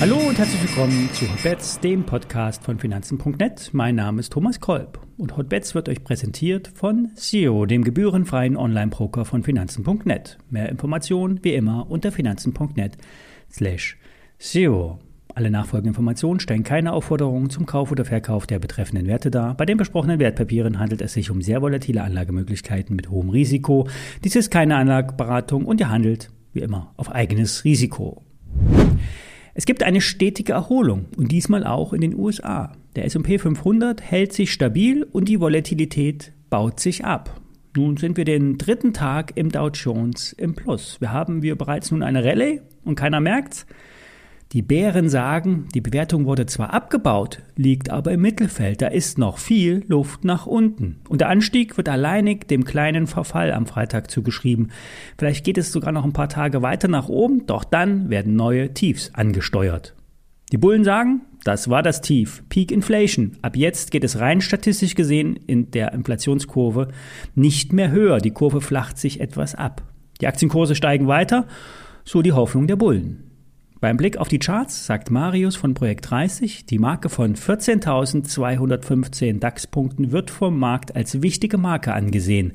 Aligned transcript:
Hallo 0.00 0.16
und 0.28 0.38
herzlich 0.38 0.62
willkommen 0.62 1.10
zu 1.12 1.28
Hotbets, 1.28 1.80
dem 1.80 2.04
Podcast 2.04 2.62
von 2.62 2.78
Finanzen.net. 2.78 3.70
Mein 3.72 3.96
Name 3.96 4.20
ist 4.20 4.32
Thomas 4.32 4.60
Kolb 4.60 5.00
und 5.16 5.36
Hotbets 5.36 5.74
wird 5.74 5.88
euch 5.88 6.04
präsentiert 6.04 6.70
von 6.72 7.10
SEO, 7.16 7.66
dem 7.66 7.82
gebührenfreien 7.82 8.56
Online-Broker 8.56 9.24
von 9.24 9.42
Finanzen.net. 9.42 10.38
Mehr 10.50 10.68
Informationen 10.68 11.42
wie 11.42 11.54
immer 11.54 11.90
unter 11.90 12.12
Finanzen.net 12.12 12.96
slash 13.50 13.98
SEO. 14.38 15.00
Alle 15.38 15.52
nachfolgenden 15.52 15.92
Informationen 15.92 16.40
stellen 16.40 16.64
keine 16.64 16.92
Aufforderungen 16.92 17.48
zum 17.48 17.64
Kauf 17.64 17.92
oder 17.92 18.04
Verkauf 18.04 18.48
der 18.48 18.58
betreffenden 18.58 19.06
Werte 19.06 19.30
dar. 19.30 19.54
Bei 19.56 19.66
den 19.66 19.76
besprochenen 19.76 20.18
Wertpapieren 20.18 20.80
handelt 20.80 21.00
es 21.00 21.12
sich 21.12 21.30
um 21.30 21.42
sehr 21.42 21.62
volatile 21.62 22.02
Anlagemöglichkeiten 22.02 22.96
mit 22.96 23.08
hohem 23.08 23.28
Risiko. 23.28 23.86
Dies 24.24 24.34
ist 24.34 24.50
keine 24.50 24.74
Anlageberatung 24.74 25.64
und 25.64 25.78
ihr 25.78 25.90
handelt, 25.90 26.32
wie 26.54 26.58
immer, 26.58 26.92
auf 26.96 27.12
eigenes 27.12 27.62
Risiko. 27.62 28.24
Es 29.54 29.64
gibt 29.64 29.84
eine 29.84 30.00
stetige 30.00 30.54
Erholung 30.54 31.06
und 31.16 31.30
diesmal 31.30 31.62
auch 31.62 31.92
in 31.92 32.00
den 32.00 32.16
USA. 32.16 32.72
Der 32.96 33.04
SP 33.06 33.38
500 33.38 34.02
hält 34.02 34.32
sich 34.32 34.52
stabil 34.52 35.04
und 35.04 35.28
die 35.28 35.38
Volatilität 35.38 36.32
baut 36.50 36.80
sich 36.80 37.04
ab. 37.04 37.40
Nun 37.76 37.96
sind 37.96 38.16
wir 38.16 38.24
den 38.24 38.58
dritten 38.58 38.92
Tag 38.92 39.36
im 39.36 39.52
Dow 39.52 39.68
Jones 39.68 40.32
im 40.32 40.56
Plus. 40.56 41.00
Wir 41.00 41.12
haben 41.12 41.42
wir 41.42 41.56
bereits 41.56 41.92
nun 41.92 42.02
eine 42.02 42.24
Rallye 42.24 42.60
und 42.84 42.96
keiner 42.96 43.20
merkt's. 43.20 43.66
Die 44.52 44.62
Bären 44.62 45.10
sagen, 45.10 45.68
die 45.74 45.82
Bewertung 45.82 46.24
wurde 46.24 46.46
zwar 46.46 46.72
abgebaut, 46.72 47.42
liegt 47.56 47.90
aber 47.90 48.12
im 48.12 48.22
Mittelfeld. 48.22 48.80
Da 48.80 48.86
ist 48.86 49.18
noch 49.18 49.36
viel 49.36 49.84
Luft 49.88 50.24
nach 50.24 50.46
unten. 50.46 51.00
Und 51.06 51.20
der 51.20 51.28
Anstieg 51.28 51.76
wird 51.76 51.90
alleinig 51.90 52.48
dem 52.48 52.64
kleinen 52.64 53.06
Verfall 53.06 53.52
am 53.52 53.66
Freitag 53.66 54.10
zugeschrieben. 54.10 54.70
Vielleicht 55.18 55.44
geht 55.44 55.58
es 55.58 55.70
sogar 55.70 55.92
noch 55.92 56.04
ein 56.04 56.14
paar 56.14 56.30
Tage 56.30 56.62
weiter 56.62 56.88
nach 56.88 57.10
oben, 57.10 57.44
doch 57.44 57.62
dann 57.62 58.08
werden 58.08 58.36
neue 58.36 58.72
Tiefs 58.72 59.10
angesteuert. 59.12 59.94
Die 60.50 60.56
Bullen 60.56 60.82
sagen, 60.82 61.20
das 61.44 61.68
war 61.68 61.82
das 61.82 62.00
Tief. 62.00 62.42
Peak 62.48 62.72
Inflation. 62.72 63.32
Ab 63.42 63.54
jetzt 63.54 63.90
geht 63.90 64.02
es 64.02 64.18
rein 64.18 64.40
statistisch 64.40 64.94
gesehen 64.94 65.36
in 65.46 65.70
der 65.72 65.92
Inflationskurve 65.92 66.88
nicht 67.34 67.74
mehr 67.74 67.90
höher. 67.90 68.16
Die 68.16 68.30
Kurve 68.30 68.62
flacht 68.62 68.96
sich 68.96 69.20
etwas 69.20 69.54
ab. 69.54 69.82
Die 70.22 70.26
Aktienkurse 70.26 70.74
steigen 70.74 71.06
weiter, 71.06 71.46
so 72.04 72.22
die 72.22 72.32
Hoffnung 72.32 72.66
der 72.66 72.76
Bullen. 72.76 73.27
Beim 73.80 73.96
Blick 73.96 74.16
auf 74.16 74.26
die 74.26 74.40
Charts 74.40 74.86
sagt 74.86 75.12
Marius 75.12 75.54
von 75.54 75.74
Projekt 75.74 76.10
30, 76.10 76.66
die 76.66 76.80
Marke 76.80 77.08
von 77.08 77.36
14.215 77.36 79.38
DAX-Punkten 79.38 80.10
wird 80.10 80.32
vom 80.32 80.58
Markt 80.58 80.96
als 80.96 81.22
wichtige 81.22 81.58
Marke 81.58 81.92
angesehen. 81.92 82.54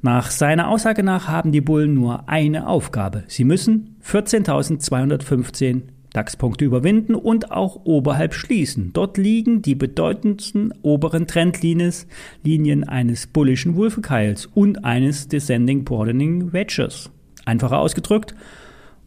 Nach 0.00 0.30
seiner 0.30 0.68
Aussage 0.68 1.02
nach 1.02 1.26
haben 1.26 1.50
die 1.50 1.60
Bullen 1.60 1.94
nur 1.94 2.28
eine 2.28 2.68
Aufgabe. 2.68 3.24
Sie 3.26 3.42
müssen 3.42 3.96
14.215 4.06 5.82
DAX-Punkte 6.12 6.64
überwinden 6.64 7.16
und 7.16 7.50
auch 7.50 7.80
oberhalb 7.84 8.32
schließen. 8.32 8.92
Dort 8.92 9.18
liegen 9.18 9.60
die 9.60 9.74
bedeutendsten 9.74 10.72
oberen 10.82 11.26
Trendlinien 11.26 12.84
eines 12.84 13.26
bullischen 13.26 13.74
Wolfekeils 13.74 14.46
und 14.46 14.84
eines 14.84 15.26
Descending 15.26 15.82
Broadening 15.82 16.52
Wedges. 16.52 17.10
Einfacher 17.44 17.80
ausgedrückt, 17.80 18.36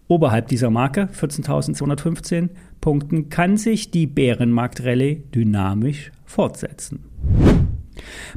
Oberhalb 0.07 0.47
dieser 0.47 0.69
Marke, 0.69 1.09
14.215 1.13 2.49
Punkten, 2.79 3.29
kann 3.29 3.57
sich 3.57 3.91
die 3.91 4.07
Bärenmarkt-Rallye 4.07 5.23
dynamisch 5.35 6.11
fortsetzen. 6.25 7.03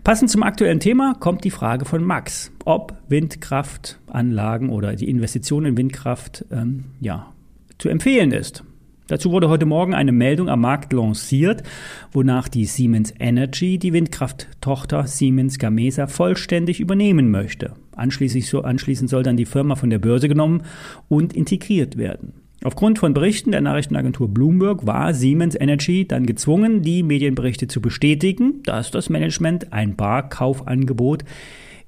Passend 0.02 0.30
zum 0.30 0.42
aktuellen 0.42 0.80
Thema 0.80 1.14
kommt 1.20 1.44
die 1.44 1.50
Frage 1.50 1.84
von 1.84 2.02
Max, 2.02 2.50
ob 2.64 2.94
Windkraftanlagen 3.08 4.70
oder 4.70 4.96
die 4.96 5.08
Investition 5.08 5.64
in 5.64 5.76
Windkraft 5.76 6.44
ähm, 6.50 6.84
ja, 7.00 7.32
zu 7.78 7.88
empfehlen 7.88 8.32
ist. 8.32 8.64
Dazu 9.06 9.32
wurde 9.32 9.48
heute 9.48 9.66
Morgen 9.66 9.92
eine 9.92 10.12
Meldung 10.12 10.48
am 10.48 10.60
Markt 10.60 10.92
lanciert, 10.92 11.64
wonach 12.12 12.48
die 12.48 12.64
Siemens 12.64 13.12
Energy 13.18 13.78
die 13.78 13.92
Windkrafttochter 13.92 15.06
Siemens 15.06 15.58
Gamesa 15.58 16.06
vollständig 16.06 16.78
übernehmen 16.78 17.30
möchte. 17.30 17.74
Anschließend 17.96 19.10
soll 19.10 19.22
dann 19.22 19.36
die 19.36 19.44
Firma 19.44 19.76
von 19.76 19.90
der 19.90 19.98
Börse 19.98 20.28
genommen 20.28 20.62
und 21.08 21.32
integriert 21.32 21.96
werden. 21.96 22.34
Aufgrund 22.62 22.98
von 22.98 23.14
Berichten 23.14 23.52
der 23.52 23.62
Nachrichtenagentur 23.62 24.28
Bloomberg 24.28 24.86
war 24.86 25.14
Siemens 25.14 25.56
Energy 25.58 26.06
dann 26.06 26.26
gezwungen, 26.26 26.82
die 26.82 27.02
Medienberichte 27.02 27.68
zu 27.68 27.80
bestätigen, 27.80 28.62
dass 28.64 28.90
das 28.90 29.08
Management 29.08 29.72
ein 29.72 29.96
Barkaufangebot 29.96 31.24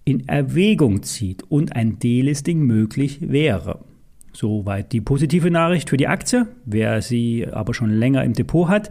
in 0.05 0.27
Erwägung 0.29 1.03
zieht 1.03 1.43
und 1.51 1.77
ein 1.77 1.99
Delisting 1.99 2.61
möglich 2.61 3.19
wäre. 3.21 3.81
Soweit 4.33 4.93
die 4.93 5.03
positive 5.03 5.51
Nachricht 5.51 5.91
für 5.91 5.99
die 5.99 6.09
Aktie. 6.09 6.49
Wer 6.65 7.03
sie 7.03 7.47
aber 7.47 7.75
schon 7.75 7.91
länger 7.91 8.25
im 8.25 8.33
Depot 8.33 8.69
hat, 8.69 8.91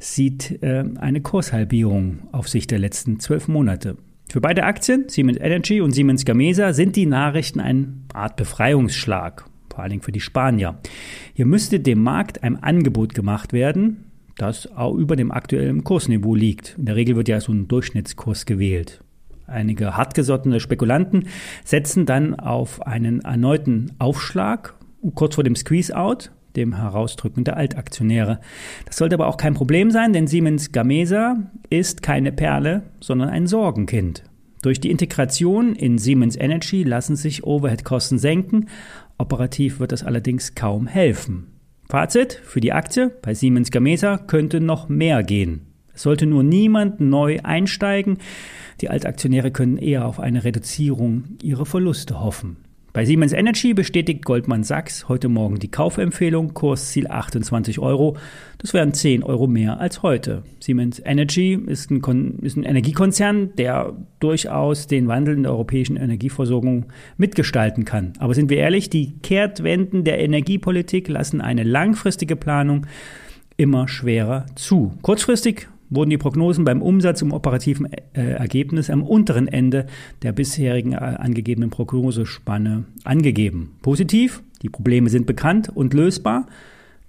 sieht 0.00 0.62
äh, 0.62 0.84
eine 0.96 1.20
Kurshalbierung 1.20 2.28
auf 2.32 2.48
Sicht 2.48 2.72
der 2.72 2.80
letzten 2.80 3.20
zwölf 3.20 3.46
Monate. 3.46 3.96
Für 4.34 4.40
beide 4.40 4.64
Aktien, 4.64 5.08
Siemens 5.08 5.38
Energy 5.38 5.80
und 5.80 5.92
Siemens 5.92 6.24
Gamesa, 6.24 6.72
sind 6.72 6.96
die 6.96 7.06
Nachrichten 7.06 7.60
eine 7.60 7.86
Art 8.14 8.34
Befreiungsschlag, 8.34 9.44
vor 9.70 9.78
allen 9.78 9.90
Dingen 9.90 10.02
für 10.02 10.10
die 10.10 10.18
Spanier. 10.18 10.80
Hier 11.34 11.46
müsste 11.46 11.78
dem 11.78 12.02
Markt 12.02 12.42
ein 12.42 12.60
Angebot 12.60 13.14
gemacht 13.14 13.52
werden, 13.52 14.10
das 14.36 14.66
auch 14.72 14.96
über 14.96 15.14
dem 15.14 15.30
aktuellen 15.30 15.84
Kursniveau 15.84 16.34
liegt. 16.34 16.74
In 16.76 16.86
der 16.86 16.96
Regel 16.96 17.14
wird 17.14 17.28
ja 17.28 17.40
so 17.40 17.52
ein 17.52 17.68
Durchschnittskurs 17.68 18.44
gewählt. 18.44 19.04
Einige 19.46 19.96
hartgesottene 19.96 20.58
Spekulanten 20.58 21.28
setzen 21.64 22.04
dann 22.04 22.34
auf 22.34 22.84
einen 22.84 23.20
erneuten 23.20 23.92
Aufschlag 24.00 24.74
kurz 25.14 25.36
vor 25.36 25.44
dem 25.44 25.54
Squeeze-Out, 25.54 26.32
dem 26.56 26.76
Herausdrücken 26.76 27.44
der 27.44 27.56
Altaktionäre. 27.56 28.40
Das 28.86 28.96
sollte 28.96 29.14
aber 29.14 29.26
auch 29.26 29.36
kein 29.36 29.54
Problem 29.54 29.90
sein, 29.90 30.12
denn 30.12 30.26
Siemens 30.26 30.72
Gamesa 30.72 31.36
ist 31.70 32.02
keine 32.02 32.32
Perle, 32.32 32.82
sondern 33.00 33.28
ein 33.28 33.46
Sorgenkind. 33.46 34.24
Durch 34.62 34.80
die 34.80 34.90
Integration 34.90 35.74
in 35.74 35.98
Siemens 35.98 36.36
Energy 36.36 36.84
lassen 36.84 37.16
sich 37.16 37.44
Overhead-Kosten 37.44 38.18
senken. 38.18 38.68
Operativ 39.18 39.78
wird 39.78 39.92
das 39.92 40.04
allerdings 40.04 40.54
kaum 40.54 40.86
helfen. 40.86 41.48
Fazit 41.88 42.40
für 42.42 42.60
die 42.60 42.72
Aktie 42.72 43.10
bei 43.20 43.34
Siemens 43.34 43.70
Gamesa 43.70 44.16
könnte 44.16 44.60
noch 44.60 44.88
mehr 44.88 45.22
gehen. 45.22 45.66
Es 45.94 46.02
sollte 46.02 46.26
nur 46.26 46.42
niemand 46.42 47.00
neu 47.00 47.40
einsteigen. 47.42 48.18
Die 48.80 48.88
Altaktionäre 48.88 49.50
können 49.50 49.76
eher 49.76 50.06
auf 50.06 50.18
eine 50.18 50.44
Reduzierung 50.44 51.24
ihrer 51.42 51.66
Verluste 51.66 52.20
hoffen. 52.20 52.63
Bei 52.94 53.04
Siemens 53.04 53.32
Energy 53.32 53.74
bestätigt 53.74 54.24
Goldman 54.24 54.62
Sachs 54.62 55.08
heute 55.08 55.28
Morgen 55.28 55.58
die 55.58 55.68
Kaufempfehlung, 55.68 56.54
Kursziel 56.54 57.08
28 57.08 57.80
Euro. 57.80 58.16
Das 58.58 58.72
wären 58.72 58.94
10 58.94 59.24
Euro 59.24 59.48
mehr 59.48 59.80
als 59.80 60.04
heute. 60.04 60.44
Siemens 60.60 61.02
Energy 61.04 61.54
ist 61.66 61.90
ein, 61.90 62.38
ist 62.40 62.56
ein 62.56 62.62
Energiekonzern, 62.62 63.50
der 63.56 63.96
durchaus 64.20 64.86
den 64.86 65.08
Wandel 65.08 65.34
in 65.34 65.42
der 65.42 65.50
europäischen 65.50 65.96
Energieversorgung 65.96 66.86
mitgestalten 67.16 67.84
kann. 67.84 68.12
Aber 68.20 68.32
sind 68.32 68.48
wir 68.48 68.58
ehrlich, 68.58 68.90
die 68.90 69.18
Kehrtwenden 69.22 70.04
der 70.04 70.20
Energiepolitik 70.20 71.08
lassen 71.08 71.40
eine 71.40 71.64
langfristige 71.64 72.36
Planung 72.36 72.86
immer 73.56 73.88
schwerer 73.88 74.46
zu. 74.54 74.92
Kurzfristig 75.02 75.66
wurden 75.94 76.10
die 76.10 76.18
Prognosen 76.18 76.64
beim 76.64 76.82
Umsatz 76.82 77.22
im 77.22 77.32
operativen 77.32 77.92
äh, 77.92 78.32
Ergebnis 78.32 78.90
am 78.90 79.02
unteren 79.02 79.48
Ende 79.48 79.86
der 80.22 80.32
bisherigen 80.32 80.92
äh, 80.92 80.96
angegebenen 80.96 81.70
Prognosespanne 81.70 82.84
angegeben. 83.04 83.72
Positiv, 83.82 84.42
die 84.62 84.68
Probleme 84.68 85.08
sind 85.08 85.26
bekannt 85.26 85.70
und 85.74 85.94
lösbar. 85.94 86.46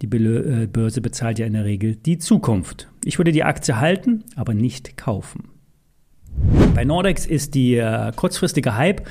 Die 0.01 0.07
äh, 0.07 0.67
Börse 0.71 1.01
bezahlt 1.01 1.39
ja 1.39 1.45
in 1.45 1.53
der 1.53 1.65
Regel 1.65 1.95
die 1.95 2.17
Zukunft. 2.17 2.89
Ich 3.03 3.17
würde 3.17 3.31
die 3.31 3.43
Aktie 3.43 3.79
halten, 3.79 4.23
aber 4.35 4.53
nicht 4.53 4.97
kaufen. 4.97 5.49
Bei 6.73 6.83
Nordex 6.83 7.25
ist 7.25 7.55
die 7.55 7.81
kurzfristige 8.17 8.75
Hype 8.75 9.07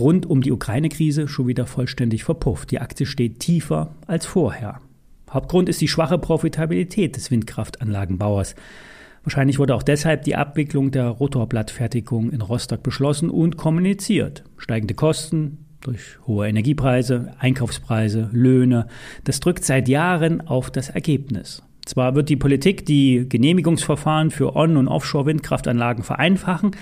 rund 0.00 0.26
um 0.26 0.42
die 0.42 0.50
Ukraine-Krise 0.50 1.28
schon 1.28 1.46
wieder 1.46 1.66
vollständig 1.66 2.24
verpufft. 2.24 2.72
Die 2.72 2.80
Aktie 2.80 3.06
steht 3.06 3.38
tiefer 3.38 3.94
als 4.08 4.26
vorher. 4.26 4.80
Hauptgrund 5.34 5.68
ist 5.68 5.80
die 5.80 5.88
schwache 5.88 6.16
Profitabilität 6.16 7.16
des 7.16 7.30
Windkraftanlagenbauers. 7.30 8.54
Wahrscheinlich 9.24 9.58
wurde 9.58 9.74
auch 9.74 9.82
deshalb 9.82 10.22
die 10.22 10.36
Abwicklung 10.36 10.90
der 10.90 11.08
Rotorblattfertigung 11.08 12.30
in 12.30 12.42
Rostock 12.42 12.82
beschlossen 12.82 13.30
und 13.30 13.56
kommuniziert. 13.56 14.44
Steigende 14.58 14.94
Kosten 14.94 15.64
durch 15.80 16.18
hohe 16.26 16.46
Energiepreise, 16.46 17.32
Einkaufspreise, 17.38 18.28
Löhne, 18.32 18.86
das 19.24 19.40
drückt 19.40 19.64
seit 19.64 19.88
Jahren 19.88 20.46
auf 20.46 20.70
das 20.70 20.90
Ergebnis. 20.90 21.62
Zwar 21.86 22.14
wird 22.14 22.28
die 22.28 22.36
Politik 22.36 22.86
die 22.86 23.26
Genehmigungsverfahren 23.28 24.30
für 24.30 24.56
On- 24.56 24.76
und 24.76 24.88
Offshore-Windkraftanlagen 24.88 26.04
vereinfachen, 26.04 26.72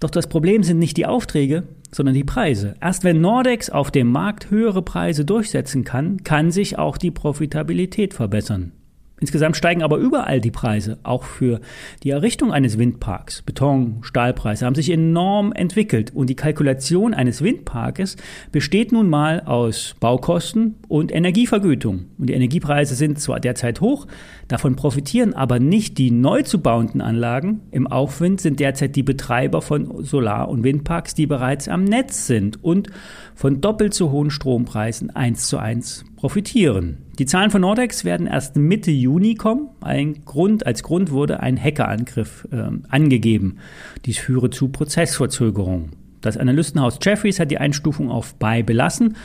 doch 0.00 0.10
das 0.10 0.28
Problem 0.28 0.62
sind 0.62 0.78
nicht 0.78 0.96
die 0.96 1.06
Aufträge, 1.06 1.64
sondern 1.90 2.14
die 2.14 2.24
Preise. 2.24 2.74
Erst 2.80 3.02
wenn 3.02 3.20
Nordex 3.20 3.68
auf 3.68 3.90
dem 3.90 4.12
Markt 4.12 4.50
höhere 4.50 4.82
Preise 4.82 5.24
durchsetzen 5.24 5.82
kann, 5.82 6.22
kann 6.22 6.52
sich 6.52 6.78
auch 6.78 6.98
die 6.98 7.10
Profitabilität 7.10 8.14
verbessern. 8.14 8.72
Insgesamt 9.20 9.56
steigen 9.56 9.82
aber 9.82 9.96
überall 9.96 10.40
die 10.40 10.50
Preise, 10.50 10.98
auch 11.02 11.24
für 11.24 11.60
die 12.02 12.10
Errichtung 12.10 12.52
eines 12.52 12.78
Windparks. 12.78 13.42
Beton, 13.42 13.98
Stahlpreise 14.02 14.64
haben 14.64 14.76
sich 14.76 14.90
enorm 14.90 15.52
entwickelt 15.52 16.14
und 16.14 16.30
die 16.30 16.36
Kalkulation 16.36 17.14
eines 17.14 17.42
Windparkes 17.42 18.16
besteht 18.52 18.92
nun 18.92 19.08
mal 19.08 19.40
aus 19.40 19.96
Baukosten 19.98 20.76
und 20.86 21.12
Energievergütung. 21.12 22.06
Und 22.16 22.28
die 22.28 22.34
Energiepreise 22.34 22.94
sind 22.94 23.18
zwar 23.18 23.40
derzeit 23.40 23.80
hoch, 23.80 24.06
davon 24.46 24.76
profitieren 24.76 25.34
aber 25.34 25.58
nicht 25.58 25.98
die 25.98 26.12
neu 26.12 26.42
zu 26.42 26.60
bauenden 26.60 27.00
Anlagen. 27.00 27.60
Im 27.72 27.88
Aufwind 27.88 28.40
sind 28.40 28.60
derzeit 28.60 28.94
die 28.94 29.02
Betreiber 29.02 29.62
von 29.62 30.04
Solar- 30.04 30.48
und 30.48 30.62
Windparks, 30.62 31.14
die 31.14 31.26
bereits 31.26 31.68
am 31.68 31.84
Netz 31.84 32.26
sind 32.26 32.62
und 32.62 32.88
von 33.34 33.60
doppelt 33.60 33.94
so 33.94 34.12
hohen 34.12 34.30
Strompreisen 34.30 35.10
eins 35.10 35.48
zu 35.48 35.58
eins 35.58 36.04
profitieren. 36.18 36.98
Die 37.20 37.26
Zahlen 37.26 37.52
von 37.52 37.60
Nordex 37.60 38.04
werden 38.04 38.26
erst 38.26 38.56
Mitte 38.56 38.90
Juni 38.90 39.36
kommen. 39.36 39.68
Ein 39.80 40.24
Grund, 40.24 40.66
als 40.66 40.82
Grund 40.82 41.12
wurde 41.12 41.40
ein 41.40 41.56
Hackerangriff 41.56 42.48
äh, 42.50 42.70
angegeben. 42.88 43.58
Dies 44.04 44.18
führe 44.18 44.50
zu 44.50 44.68
Prozessverzögerungen. 44.68 45.90
Das 46.20 46.36
Analystenhaus 46.36 46.98
Jeffries 47.00 47.38
hat 47.38 47.52
die 47.52 47.58
Einstufung 47.58 48.10
auf 48.10 48.34
Buy 48.34 48.64
belassen, 48.64 49.16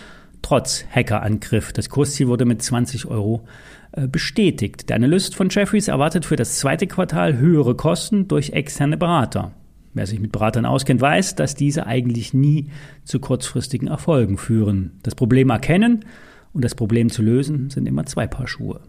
trotz 0.43 0.85
Hackerangriff. 0.93 1.73
Das 1.73 1.89
Kursziel 1.89 2.27
wurde 2.27 2.45
mit 2.45 2.61
20 2.61 3.07
Euro 3.07 3.43
äh, 3.93 4.07
bestätigt. 4.07 4.87
Der 4.89 4.97
Analyst 4.97 5.33
von 5.33 5.49
Jeffries 5.49 5.87
erwartet 5.87 6.25
für 6.25 6.35
das 6.35 6.59
zweite 6.59 6.85
Quartal 6.85 7.39
höhere 7.39 7.73
Kosten 7.73 8.27
durch 8.27 8.51
externe 8.51 8.97
Berater. 8.97 9.51
Wer 9.95 10.05
sich 10.05 10.19
mit 10.19 10.31
Beratern 10.31 10.67
auskennt, 10.67 11.01
weiß, 11.01 11.33
dass 11.33 11.55
diese 11.55 11.87
eigentlich 11.87 12.35
nie 12.35 12.69
zu 13.03 13.19
kurzfristigen 13.19 13.87
Erfolgen 13.87 14.37
führen. 14.37 14.91
Das 15.01 15.15
Problem 15.15 15.49
erkennen 15.49 16.05
und 16.53 16.63
das 16.63 16.75
Problem 16.75 17.09
zu 17.09 17.21
lösen 17.21 17.69
sind 17.69 17.87
immer 17.87 18.05
zwei 18.05 18.27
Paar 18.27 18.47
Schuhe. 18.47 18.81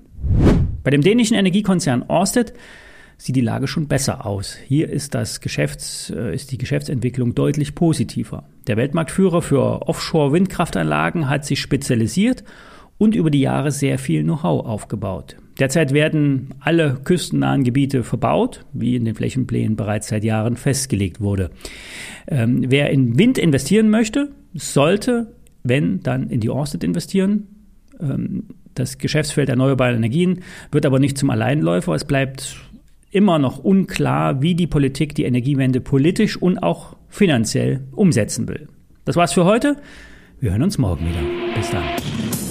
Bei 0.83 0.91
dem 0.91 1.01
dänischen 1.01 1.37
Energiekonzern 1.37 2.05
Orsted 2.09 2.53
sieht 3.17 3.37
die 3.37 3.41
Lage 3.41 3.67
schon 3.67 3.89
besser 3.89 4.27
aus. 4.27 4.57
Hier 4.67 4.91
ist, 4.91 5.15
das 5.15 5.41
Geschäfts-, 5.41 6.11
äh, 6.11 6.35
ist 6.35 6.53
die 6.53 6.59
Geschäftsentwicklung 6.59 7.35
deutlich 7.35 7.75
positiver. 7.75 8.45
Der 8.67 8.77
Weltmarktführer 8.77 9.41
für 9.41 9.89
Offshore-Windkraftanlagen 9.89 11.29
hat 11.29 11.45
sich 11.45 11.61
spezialisiert 11.61 12.45
und 12.99 13.15
über 13.15 13.31
die 13.31 13.41
Jahre 13.41 13.71
sehr 13.71 13.99
viel 13.99 14.23
Know-how 14.23 14.67
aufgebaut. 14.67 15.37
Derzeit 15.59 15.93
werden 15.93 16.55
alle 16.61 16.99
küstennahen 17.05 17.63
Gebiete 17.63 18.03
verbaut, 18.03 18.65
wie 18.73 18.97
in 18.97 19.05
den 19.05 19.15
Flächenplänen 19.15 19.77
bereits 19.77 20.09
seit 20.09 20.25
Jahren 20.25 20.57
festgelegt 20.57 21.21
wurde. 21.21 21.51
Ähm, 22.27 22.65
wer 22.69 22.91
in 22.91 23.19
Wind 23.19 23.39
investieren 23.39 23.89
möchte, 23.89 24.33
sollte, 24.55 25.33
wenn, 25.63 26.01
dann 26.01 26.29
in 26.29 26.41
die 26.41 26.51
Orsted 26.51 26.83
investieren. 26.83 27.54
Ähm, 28.05 28.45
das 28.75 28.99
Geschäftsfeld 28.99 29.49
erneuerbare 29.49 29.95
Energien 29.95 30.41
wird 30.73 30.87
aber 30.87 30.99
nicht 30.99 31.17
zum 31.17 31.31
Alleinläufer. 31.31 31.95
Es 31.95 32.05
bleibt 32.05 32.57
immer 33.11 33.39
noch 33.39 33.59
unklar, 33.59 34.43
wie 34.43 34.55
die 34.55 34.67
Politik 34.67 35.15
die 35.15 35.25
Energiewende 35.25 35.81
politisch 35.81 36.37
und 36.37 36.59
auch 36.59 36.97
finanziell 37.09 37.85
umsetzen 37.93 38.49
will. 38.49 38.69
Das 39.05 39.17
war's 39.17 39.33
für 39.33 39.45
heute. 39.45 39.77
Wir 40.41 40.51
hören 40.51 40.63
uns 40.63 40.79
morgen 40.79 41.07
wieder. 41.07 41.55
Bis 41.55 41.71
dann. 41.71 42.44